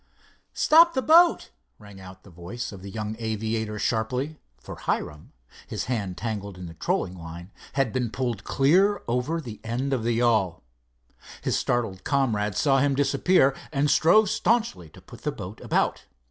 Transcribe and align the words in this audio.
"Stop 0.55 0.95
the 0.95 1.01
boat!" 1.03 1.51
rang 1.77 2.01
out 2.01 2.23
the 2.23 2.31
voice 2.31 2.71
of 2.71 2.81
the 2.81 2.89
young 2.89 3.15
aviator, 3.19 3.77
sharply, 3.77 4.39
for 4.59 4.75
Hiram, 4.75 5.31
his 5.67 5.83
hand 5.83 6.17
tangled 6.17 6.57
in 6.57 6.65
the 6.65 6.73
trolling 6.73 7.15
line, 7.15 7.51
had 7.73 7.93
been 7.93 8.09
pulled 8.09 8.43
clear 8.43 9.03
over 9.07 9.39
the 9.39 9.61
end 9.63 9.93
of 9.93 10.01
the 10.01 10.13
yawl. 10.13 10.63
His 11.43 11.55
startled 11.55 12.03
comrades 12.03 12.57
saw 12.57 12.79
him 12.79 12.95
disappear, 12.95 13.55
and 13.71 13.91
strove 13.91 14.27
staunchly 14.31 14.89
to 14.89 15.01
put 15.01 15.21
the 15.21 15.31
boat 15.31 15.61
about. 15.61 16.05